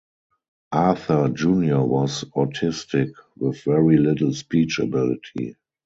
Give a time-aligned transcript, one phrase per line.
[0.73, 5.55] Arthur Junior was autistic, with very little speech ability.